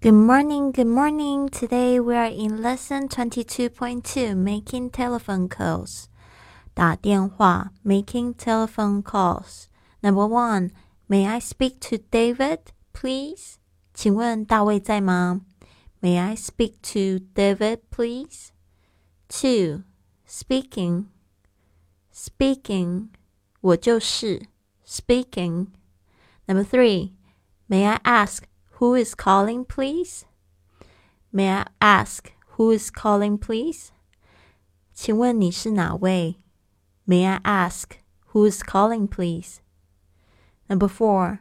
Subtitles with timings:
[0.00, 1.48] Good morning, good morning.
[1.48, 6.08] Today we are in lesson 22.2 making telephone calls.
[6.74, 9.68] 打电话 making telephone calls.
[10.02, 10.70] Number 1.
[11.08, 13.56] May I speak to David, please?
[13.94, 15.40] 请问大卫在吗?
[16.00, 18.50] May I speak to David, please?
[19.28, 19.84] 2.
[20.28, 21.06] Speaking.
[22.12, 23.08] Speaking.
[23.60, 24.42] 我就是
[24.86, 25.68] speaking.
[26.46, 27.12] Number 3.
[27.68, 28.44] May I ask
[28.79, 30.23] who is calling, please?
[31.33, 33.91] May I ask who is calling, please?
[34.93, 36.37] 请问你是哪位
[37.05, 37.97] ？May I ask
[38.31, 39.57] who is calling, please?
[40.67, 41.39] Number four.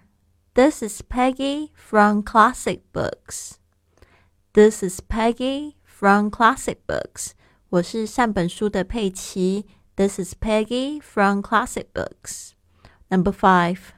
[0.54, 3.58] This is Peggy from Classic Books.
[4.55, 7.34] This is Peggy from Classic Books.
[7.68, 9.66] 我是善本书的佩琦。
[9.94, 12.55] This is Peggy from Classic Books.
[13.08, 13.92] Number five.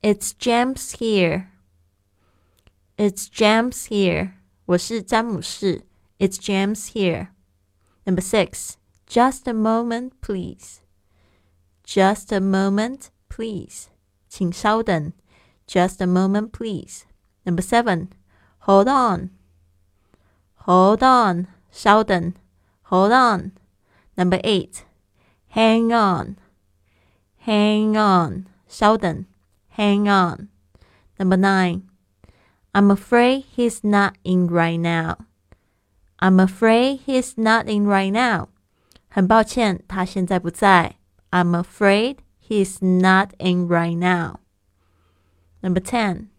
[0.00, 1.57] It's James here.
[2.97, 4.33] It's James here.
[4.65, 5.81] 我是詹姆士.
[6.19, 7.29] It's James here.
[8.05, 8.75] Number six.
[9.07, 10.79] Just a moment, please.
[11.83, 13.87] Just a moment, please.
[14.29, 15.11] 请稍等.
[15.67, 17.03] Just a moment, please.
[17.45, 18.09] Number seven.
[18.59, 19.29] Hold on.
[20.65, 21.47] Hold on.
[21.71, 22.33] 稍等.
[22.83, 23.51] Hold on.
[24.15, 24.85] Number eight.
[25.49, 26.37] Hang on.
[27.39, 28.45] Hang on.
[28.67, 29.25] 稍等.
[29.69, 30.47] Hang on.
[31.19, 31.89] Number nine.
[32.73, 35.17] I'm afraid he's not in right now.
[36.19, 38.47] I'm afraid he's not in right now.
[39.09, 40.95] 很抱歉，他现在不在。
[41.29, 44.39] I'm afraid he's not in right now.
[45.61, 46.29] Number 10.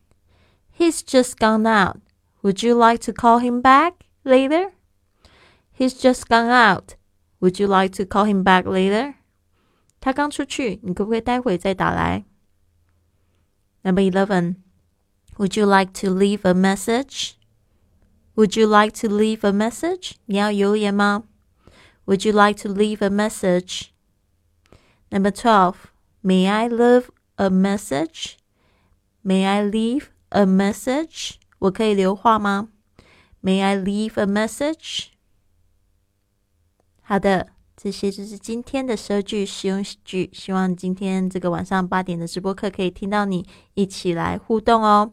[0.76, 2.00] He's just gone out.
[2.42, 3.92] Would you like to call him back
[4.24, 4.72] later?
[5.72, 6.96] He's just gone out.
[7.40, 9.14] Would you like to call him back later?
[10.00, 12.24] 他刚出去，你可不可以待会再打来？
[13.82, 14.56] Number eleven.
[15.38, 17.34] Would you like to leave a message?
[18.36, 20.12] Would you like to leave a message?
[20.26, 21.24] 你要留言吗？
[22.06, 23.90] Would you like to leave a message?
[25.10, 25.74] Number 12.
[26.22, 28.36] May I leave a message?
[29.24, 31.36] May I leave a message?
[31.58, 32.68] 我可以留话吗？
[33.42, 35.06] May I leave a message?
[37.02, 40.30] 好的，这些就是今天的十二句实用句。
[40.32, 45.12] 希望今天这个晚上八点的直播课可以听到你一起来互动哦。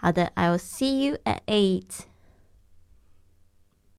[0.00, 2.06] 好的，I will see you at eight.